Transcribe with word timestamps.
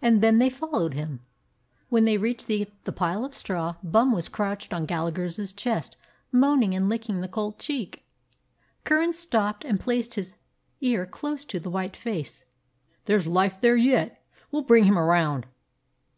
And 0.00 0.22
then 0.22 0.38
they 0.38 0.48
followed 0.48 0.94
him. 0.94 1.20
When 1.90 2.06
they 2.06 2.16
reached 2.16 2.46
the 2.46 2.66
pile 2.90 3.22
of 3.22 3.34
straw, 3.34 3.74
Bum 3.82 4.10
was 4.12 4.30
crouched 4.30 4.72
on 4.72 4.86
Gallagher's 4.86 5.52
chest, 5.52 5.94
moaning 6.32 6.74
and 6.74 6.88
licking 6.88 7.20
the 7.20 7.28
cold 7.28 7.58
cheek. 7.58 8.02
Curran 8.84 9.12
stooped 9.12 9.62
and 9.66 9.78
placed 9.78 10.14
his 10.14 10.36
ear 10.80 11.04
close 11.04 11.44
to 11.44 11.60
the 11.60 11.68
white 11.68 11.98
face. 11.98 12.44
"There 13.04 13.18
's 13.20 13.26
life 13.26 13.60
there 13.60 13.76
yet. 13.76 14.24
We 14.50 14.58
'll 14.58 14.62
bring 14.62 14.84
him 14.84 14.98
around. 14.98 15.44